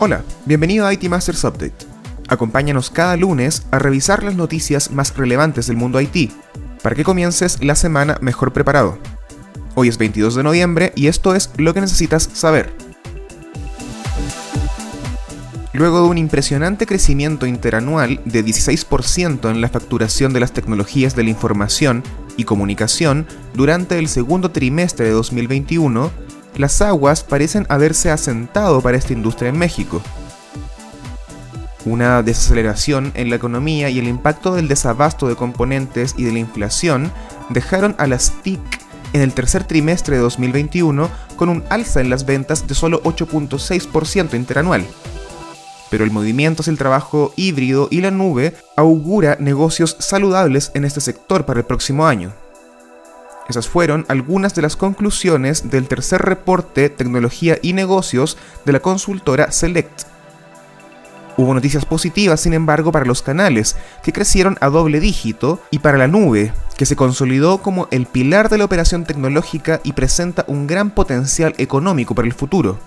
Hola, 0.00 0.22
bienvenido 0.44 0.86
a 0.86 0.92
IT 0.92 1.08
Masters 1.08 1.42
Update. 1.42 1.74
Acompáñanos 2.28 2.88
cada 2.88 3.16
lunes 3.16 3.66
a 3.72 3.80
revisar 3.80 4.22
las 4.22 4.36
noticias 4.36 4.92
más 4.92 5.16
relevantes 5.16 5.66
del 5.66 5.76
mundo 5.76 6.00
IT, 6.00 6.30
para 6.84 6.94
que 6.94 7.02
comiences 7.02 7.64
la 7.64 7.74
semana 7.74 8.16
mejor 8.20 8.52
preparado. 8.52 8.96
Hoy 9.74 9.88
es 9.88 9.98
22 9.98 10.36
de 10.36 10.44
noviembre 10.44 10.92
y 10.94 11.08
esto 11.08 11.34
es 11.34 11.50
lo 11.56 11.74
que 11.74 11.80
necesitas 11.80 12.30
saber. 12.32 12.72
Luego 15.72 16.02
de 16.02 16.08
un 16.08 16.18
impresionante 16.18 16.86
crecimiento 16.86 17.46
interanual 17.46 18.20
de 18.24 18.44
16% 18.44 19.50
en 19.50 19.60
la 19.60 19.68
facturación 19.68 20.32
de 20.32 20.38
las 20.38 20.52
tecnologías 20.52 21.16
de 21.16 21.24
la 21.24 21.30
información 21.30 22.04
y 22.36 22.44
comunicación 22.44 23.26
durante 23.52 23.98
el 23.98 24.06
segundo 24.06 24.52
trimestre 24.52 25.06
de 25.06 25.12
2021, 25.12 26.12
las 26.58 26.82
aguas 26.82 27.22
parecen 27.22 27.64
haberse 27.70 28.10
asentado 28.10 28.82
para 28.82 28.98
esta 28.98 29.14
industria 29.14 29.48
en 29.48 29.58
México. 29.58 30.02
Una 31.84 32.22
desaceleración 32.22 33.12
en 33.14 33.30
la 33.30 33.36
economía 33.36 33.88
y 33.88 33.98
el 33.98 34.08
impacto 34.08 34.54
del 34.54 34.68
desabasto 34.68 35.28
de 35.28 35.36
componentes 35.36 36.14
y 36.18 36.24
de 36.24 36.32
la 36.32 36.40
inflación 36.40 37.10
dejaron 37.48 37.94
a 37.98 38.06
las 38.06 38.32
TIC 38.42 38.60
en 39.12 39.22
el 39.22 39.32
tercer 39.32 39.64
trimestre 39.64 40.16
de 40.16 40.22
2021 40.22 41.08
con 41.36 41.48
un 41.48 41.64
alza 41.70 42.00
en 42.00 42.10
las 42.10 42.26
ventas 42.26 42.66
de 42.66 42.74
solo 42.74 43.00
8.6% 43.04 44.34
interanual. 44.34 44.84
Pero 45.90 46.04
el 46.04 46.10
movimiento 46.10 46.60
hacia 46.60 46.72
el 46.72 46.78
trabajo 46.78 47.32
híbrido 47.36 47.88
y 47.90 48.00
la 48.00 48.10
nube 48.10 48.54
augura 48.76 49.36
negocios 49.40 49.96
saludables 50.00 50.72
en 50.74 50.84
este 50.84 51.00
sector 51.00 51.46
para 51.46 51.60
el 51.60 51.66
próximo 51.66 52.06
año. 52.06 52.34
Esas 53.48 53.66
fueron 53.66 54.04
algunas 54.08 54.54
de 54.54 54.60
las 54.60 54.76
conclusiones 54.76 55.70
del 55.70 55.88
tercer 55.88 56.20
reporte 56.20 56.90
Tecnología 56.90 57.58
y 57.62 57.72
Negocios 57.72 58.36
de 58.66 58.72
la 58.72 58.80
consultora 58.80 59.50
Select. 59.52 60.02
Hubo 61.38 61.54
noticias 61.54 61.86
positivas, 61.86 62.40
sin 62.40 62.52
embargo, 62.52 62.92
para 62.92 63.06
los 63.06 63.22
canales, 63.22 63.76
que 64.02 64.12
crecieron 64.12 64.58
a 64.60 64.68
doble 64.68 65.00
dígito, 65.00 65.62
y 65.70 65.78
para 65.78 65.96
la 65.96 66.08
nube, 66.08 66.52
que 66.76 66.84
se 66.84 66.96
consolidó 66.96 67.58
como 67.58 67.88
el 67.90 68.06
pilar 68.06 68.50
de 68.50 68.58
la 68.58 68.64
operación 68.64 69.04
tecnológica 69.04 69.80
y 69.82 69.92
presenta 69.92 70.44
un 70.48 70.66
gran 70.66 70.90
potencial 70.90 71.54
económico 71.56 72.14
para 72.14 72.26
el 72.26 72.34
futuro. 72.34 72.78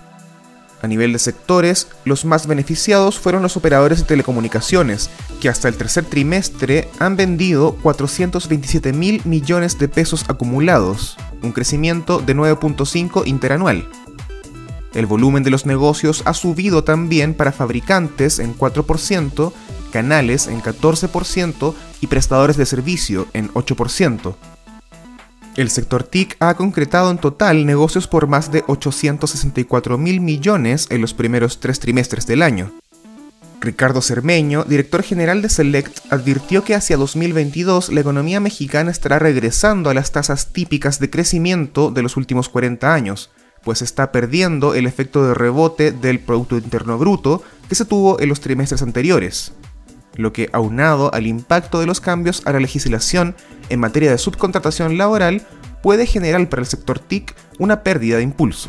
A 0.82 0.88
nivel 0.88 1.12
de 1.12 1.20
sectores, 1.20 1.86
los 2.04 2.24
más 2.24 2.48
beneficiados 2.48 3.20
fueron 3.20 3.40
los 3.42 3.56
operadores 3.56 4.00
de 4.00 4.04
telecomunicaciones, 4.04 5.10
que 5.40 5.48
hasta 5.48 5.68
el 5.68 5.76
tercer 5.76 6.04
trimestre 6.04 6.88
han 6.98 7.16
vendido 7.16 7.76
427 7.82 8.92
mil 8.92 9.22
millones 9.24 9.78
de 9.78 9.88
pesos 9.88 10.24
acumulados, 10.28 11.16
un 11.42 11.52
crecimiento 11.52 12.18
de 12.18 12.34
9.5 12.34 13.26
interanual. 13.26 13.88
El 14.92 15.06
volumen 15.06 15.44
de 15.44 15.50
los 15.50 15.66
negocios 15.66 16.22
ha 16.26 16.34
subido 16.34 16.82
también 16.82 17.34
para 17.34 17.52
fabricantes 17.52 18.40
en 18.40 18.58
4%, 18.58 19.52
canales 19.92 20.48
en 20.48 20.60
14% 20.60 21.74
y 22.00 22.06
prestadores 22.08 22.56
de 22.56 22.66
servicio 22.66 23.28
en 23.32 23.50
8%. 23.54 24.34
El 25.54 25.68
sector 25.68 26.02
TIC 26.02 26.36
ha 26.40 26.54
concretado 26.54 27.10
en 27.10 27.18
total 27.18 27.66
negocios 27.66 28.08
por 28.08 28.26
más 28.26 28.50
de 28.50 28.64
864 28.68 29.98
mil 29.98 30.22
millones 30.22 30.86
en 30.88 31.02
los 31.02 31.12
primeros 31.12 31.60
tres 31.60 31.78
trimestres 31.78 32.26
del 32.26 32.40
año. 32.40 32.72
Ricardo 33.60 34.00
Cermeño, 34.00 34.64
director 34.64 35.02
general 35.02 35.42
de 35.42 35.50
Select, 35.50 36.10
advirtió 36.10 36.64
que 36.64 36.74
hacia 36.74 36.96
2022 36.96 37.92
la 37.92 38.00
economía 38.00 38.40
mexicana 38.40 38.90
estará 38.90 39.18
regresando 39.18 39.90
a 39.90 39.94
las 39.94 40.10
tasas 40.10 40.54
típicas 40.54 40.98
de 40.98 41.10
crecimiento 41.10 41.90
de 41.90 42.02
los 42.02 42.16
últimos 42.16 42.48
40 42.48 42.92
años, 42.92 43.30
pues 43.62 43.82
está 43.82 44.10
perdiendo 44.10 44.74
el 44.74 44.86
efecto 44.86 45.24
de 45.26 45.34
rebote 45.34 45.92
del 45.92 46.18
Producto 46.18 46.56
Interno 46.56 46.96
Bruto 46.96 47.42
que 47.68 47.74
se 47.74 47.84
tuvo 47.84 48.18
en 48.20 48.30
los 48.30 48.40
trimestres 48.40 48.80
anteriores 48.80 49.52
lo 50.16 50.32
que 50.32 50.50
aunado 50.52 51.12
al 51.14 51.26
impacto 51.26 51.80
de 51.80 51.86
los 51.86 52.00
cambios 52.00 52.42
a 52.46 52.52
la 52.52 52.60
legislación 52.60 53.34
en 53.72 53.80
materia 53.80 54.10
de 54.10 54.18
subcontratación 54.18 54.98
laboral 54.98 55.42
puede 55.82 56.06
generar 56.06 56.46
para 56.48 56.60
el 56.60 56.66
sector 56.66 56.98
TIC 56.98 57.34
una 57.58 57.82
pérdida 57.82 58.18
de 58.18 58.22
impulso. 58.22 58.68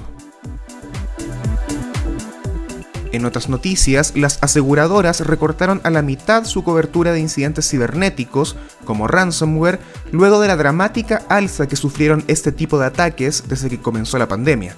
En 3.12 3.26
otras 3.26 3.48
noticias, 3.48 4.14
las 4.16 4.40
aseguradoras 4.42 5.20
recortaron 5.20 5.82
a 5.84 5.92
la 5.92 6.02
mitad 6.02 6.46
su 6.46 6.64
cobertura 6.64 7.12
de 7.12 7.20
incidentes 7.20 7.70
cibernéticos, 7.70 8.56
como 8.86 9.08
ransomware, 9.08 9.80
luego 10.12 10.40
de 10.40 10.48
la 10.48 10.56
dramática 10.56 11.22
alza 11.30 11.68
que 11.68 11.76
sufrieron 11.76 12.24
este 12.28 12.52
tipo 12.52 12.80
de 12.80 12.88
ataques 12.88 13.44
desde 13.48 13.70
que 13.70 13.80
comenzó 13.80 14.18
la 14.18 14.28
pandemia. 14.28 14.76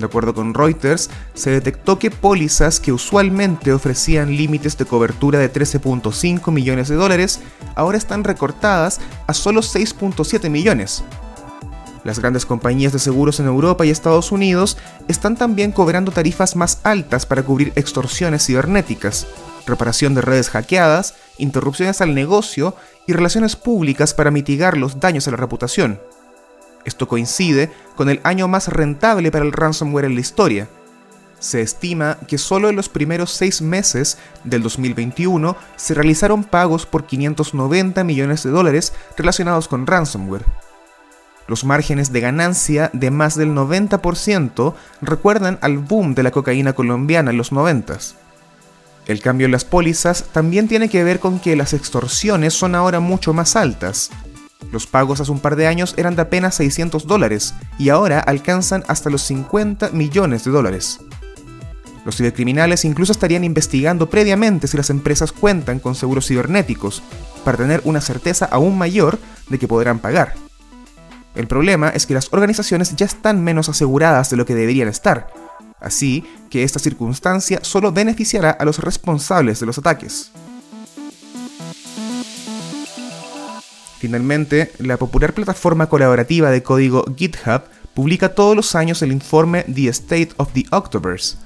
De 0.00 0.06
acuerdo 0.06 0.32
con 0.32 0.54
Reuters, 0.54 1.10
se 1.34 1.50
detectó 1.50 1.98
que 1.98 2.10
pólizas 2.10 2.80
que 2.80 2.90
usualmente 2.90 3.70
ofrecían 3.70 4.34
límites 4.34 4.78
de 4.78 4.86
cobertura 4.86 5.38
de 5.38 5.52
13.5 5.52 6.50
millones 6.50 6.88
de 6.88 6.94
dólares 6.94 7.40
ahora 7.74 7.98
están 7.98 8.24
recortadas 8.24 8.98
a 9.26 9.34
solo 9.34 9.60
6.7 9.60 10.48
millones. 10.48 11.04
Las 12.02 12.18
grandes 12.18 12.46
compañías 12.46 12.94
de 12.94 12.98
seguros 12.98 13.40
en 13.40 13.46
Europa 13.46 13.84
y 13.84 13.90
Estados 13.90 14.32
Unidos 14.32 14.78
están 15.06 15.36
también 15.36 15.70
cobrando 15.70 16.12
tarifas 16.12 16.56
más 16.56 16.80
altas 16.82 17.26
para 17.26 17.42
cubrir 17.42 17.74
extorsiones 17.76 18.46
cibernéticas, 18.46 19.26
reparación 19.66 20.14
de 20.14 20.22
redes 20.22 20.48
hackeadas, 20.48 21.14
interrupciones 21.36 22.00
al 22.00 22.14
negocio 22.14 22.74
y 23.06 23.12
relaciones 23.12 23.54
públicas 23.54 24.14
para 24.14 24.30
mitigar 24.30 24.78
los 24.78 24.98
daños 24.98 25.28
a 25.28 25.32
la 25.32 25.36
reputación. 25.36 26.00
Esto 26.84 27.08
coincide 27.08 27.70
con 27.96 28.08
el 28.08 28.20
año 28.24 28.48
más 28.48 28.68
rentable 28.68 29.30
para 29.30 29.44
el 29.44 29.52
ransomware 29.52 30.06
en 30.06 30.14
la 30.14 30.20
historia. 30.20 30.68
Se 31.38 31.62
estima 31.62 32.18
que 32.28 32.36
solo 32.36 32.68
en 32.68 32.76
los 32.76 32.88
primeros 32.88 33.30
seis 33.30 33.62
meses 33.62 34.18
del 34.44 34.62
2021 34.62 35.56
se 35.76 35.94
realizaron 35.94 36.44
pagos 36.44 36.84
por 36.84 37.06
590 37.06 38.04
millones 38.04 38.42
de 38.42 38.50
dólares 38.50 38.92
relacionados 39.16 39.66
con 39.66 39.86
ransomware. 39.86 40.44
Los 41.46 41.64
márgenes 41.64 42.12
de 42.12 42.20
ganancia 42.20 42.90
de 42.92 43.10
más 43.10 43.36
del 43.36 43.50
90% 43.50 44.74
recuerdan 45.00 45.58
al 45.62 45.78
boom 45.78 46.14
de 46.14 46.22
la 46.22 46.30
cocaína 46.30 46.74
colombiana 46.74 47.30
en 47.30 47.38
los 47.38 47.52
90. 47.52 47.98
El 49.06 49.20
cambio 49.20 49.46
en 49.46 49.52
las 49.52 49.64
pólizas 49.64 50.26
también 50.30 50.68
tiene 50.68 50.88
que 50.88 51.02
ver 51.02 51.18
con 51.18 51.40
que 51.40 51.56
las 51.56 51.72
extorsiones 51.72 52.54
son 52.54 52.74
ahora 52.74 53.00
mucho 53.00 53.32
más 53.32 53.56
altas, 53.56 54.10
los 54.72 54.86
pagos 54.86 55.20
hace 55.20 55.32
un 55.32 55.40
par 55.40 55.56
de 55.56 55.66
años 55.66 55.94
eran 55.96 56.16
de 56.16 56.22
apenas 56.22 56.54
600 56.56 57.06
dólares 57.06 57.54
y 57.78 57.88
ahora 57.88 58.20
alcanzan 58.20 58.84
hasta 58.88 59.10
los 59.10 59.22
50 59.22 59.90
millones 59.90 60.44
de 60.44 60.50
dólares. 60.50 61.00
Los 62.04 62.16
cibercriminales 62.16 62.84
incluso 62.84 63.12
estarían 63.12 63.44
investigando 63.44 64.08
previamente 64.08 64.66
si 64.66 64.76
las 64.76 64.90
empresas 64.90 65.32
cuentan 65.32 65.80
con 65.80 65.94
seguros 65.94 66.26
cibernéticos, 66.26 67.02
para 67.44 67.58
tener 67.58 67.80
una 67.84 68.00
certeza 68.00 68.46
aún 68.46 68.78
mayor 68.78 69.18
de 69.48 69.58
que 69.58 69.68
podrán 69.68 69.98
pagar. 69.98 70.34
El 71.34 71.46
problema 71.46 71.90
es 71.90 72.06
que 72.06 72.14
las 72.14 72.32
organizaciones 72.32 72.96
ya 72.96 73.06
están 73.06 73.42
menos 73.42 73.68
aseguradas 73.68 74.30
de 74.30 74.36
lo 74.36 74.46
que 74.46 74.54
deberían 74.54 74.88
estar, 74.88 75.28
así 75.80 76.24
que 76.50 76.64
esta 76.64 76.78
circunstancia 76.78 77.60
solo 77.62 77.92
beneficiará 77.92 78.50
a 78.50 78.64
los 78.64 78.78
responsables 78.78 79.60
de 79.60 79.66
los 79.66 79.78
ataques. 79.78 80.32
Finalmente, 84.00 84.72
la 84.78 84.96
popular 84.96 85.34
plataforma 85.34 85.90
colaborativa 85.90 86.50
de 86.50 86.62
código 86.62 87.04
GitHub 87.18 87.64
publica 87.92 88.34
todos 88.34 88.56
los 88.56 88.74
años 88.74 89.02
el 89.02 89.12
informe 89.12 89.62
The 89.64 89.88
State 89.88 90.30
of 90.38 90.54
the 90.54 90.64
Octoverse, 90.70 91.36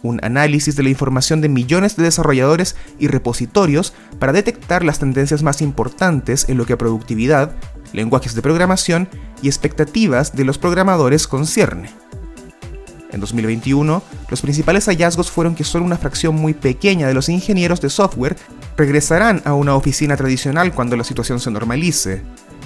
un 0.00 0.20
análisis 0.22 0.76
de 0.76 0.84
la 0.84 0.90
información 0.90 1.40
de 1.40 1.48
millones 1.48 1.96
de 1.96 2.04
desarrolladores 2.04 2.76
y 3.00 3.08
repositorios 3.08 3.94
para 4.20 4.32
detectar 4.32 4.84
las 4.84 5.00
tendencias 5.00 5.42
más 5.42 5.60
importantes 5.60 6.48
en 6.48 6.56
lo 6.56 6.66
que 6.66 6.74
a 6.74 6.78
productividad, 6.78 7.56
lenguajes 7.92 8.36
de 8.36 8.42
programación 8.42 9.08
y 9.42 9.48
expectativas 9.48 10.36
de 10.36 10.44
los 10.44 10.56
programadores 10.56 11.26
concierne. 11.26 11.90
En 13.10 13.18
2021, 13.18 14.04
los 14.28 14.40
principales 14.40 14.84
hallazgos 14.86 15.32
fueron 15.32 15.56
que 15.56 15.64
solo 15.64 15.84
una 15.84 15.98
fracción 15.98 16.36
muy 16.36 16.54
pequeña 16.54 17.08
de 17.08 17.14
los 17.14 17.28
ingenieros 17.28 17.80
de 17.80 17.90
software 17.90 18.36
regresarán 18.76 19.42
a 19.44 19.54
una 19.54 19.74
oficina 19.74 20.16
tradicional 20.16 20.72
cuando 20.72 20.96
la 20.96 21.04
situación 21.04 21.40
se 21.40 21.50
normalice, 21.50 22.22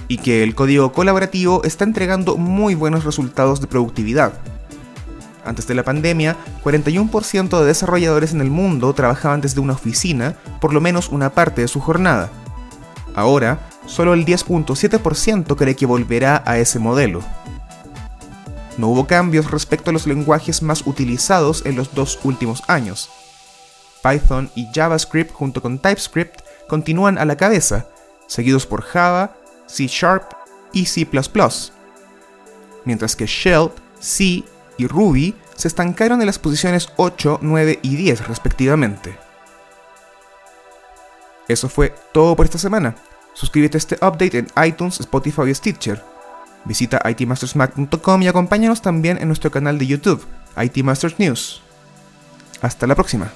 y 0.08 0.19
que 0.19 0.43
el 0.43 0.55
código 0.55 0.93
colaborativo 0.93 1.62
está 1.64 1.84
entregando 1.84 2.37
muy 2.37 2.75
buenos 2.75 3.05
resultados 3.05 3.60
de 3.60 3.66
productividad. 3.66 4.32
Antes 5.44 5.66
de 5.66 5.75
la 5.75 5.84
pandemia, 5.84 6.37
41% 6.64 7.60
de 7.60 7.66
desarrolladores 7.66 8.32
en 8.32 8.40
el 8.40 8.50
mundo 8.50 8.93
trabajaban 8.93 9.40
desde 9.40 9.60
una 9.60 9.75
oficina 9.75 10.34
por 10.60 10.75
lo 10.75 10.81
menos 10.81 11.08
una 11.08 11.31
parte 11.31 11.62
de 11.62 11.69
su 11.69 11.81
jornada. 11.81 12.31
Ahora, 13.14 13.60
solo 13.87 14.14
el 14.14 14.25
10.7% 14.25 15.56
cree 15.56 15.76
que 15.76 15.87
volverá 15.87 16.43
a 16.44 16.58
ese 16.58 16.78
modelo. 16.78 17.22
No 18.76 18.88
hubo 18.88 19.06
cambios 19.06 19.50
respecto 19.50 19.90
a 19.90 19.93
los 19.93 20.06
lenguajes 20.06 20.62
más 20.62 20.87
utilizados 20.87 21.64
en 21.66 21.76
los 21.76 21.94
dos 21.94 22.19
últimos 22.25 22.62
años. 22.69 23.10
Python 24.02 24.50
y 24.54 24.68
JavaScript 24.72 25.32
junto 25.32 25.62
con 25.62 25.78
TypeScript 25.78 26.40
continúan 26.68 27.18
a 27.18 27.24
la 27.24 27.36
cabeza, 27.36 27.86
seguidos 28.26 28.66
por 28.66 28.82
Java, 28.82 29.36
C 29.66 29.86
Sharp 29.86 30.32
y 30.72 30.86
C⁇ 30.86 31.06
mientras 32.84 33.14
que 33.14 33.26
Shell, 33.26 33.70
C 34.00 34.44
y 34.78 34.86
Ruby 34.86 35.34
se 35.54 35.68
estancaron 35.68 36.20
en 36.20 36.26
las 36.26 36.38
posiciones 36.38 36.88
8, 36.96 37.40
9 37.42 37.80
y 37.82 37.96
10 37.96 38.28
respectivamente. 38.28 39.18
Eso 41.48 41.68
fue 41.68 41.94
todo 42.12 42.36
por 42.36 42.46
esta 42.46 42.58
semana. 42.58 42.94
Suscríbete 43.34 43.76
a 43.76 43.78
este 43.78 43.96
update 43.96 44.38
en 44.38 44.46
iTunes, 44.64 45.00
Spotify 45.00 45.50
y 45.50 45.54
Stitcher. 45.54 46.02
Visita 46.64 47.00
itmastersmac.com 47.08 48.22
y 48.22 48.28
acompáñanos 48.28 48.82
también 48.82 49.18
en 49.18 49.28
nuestro 49.28 49.50
canal 49.50 49.78
de 49.78 49.86
YouTube, 49.86 50.26
IT 50.56 50.82
Masters 50.82 51.18
News. 51.18 51.62
Hasta 52.60 52.86
la 52.86 52.94
próxima. 52.94 53.30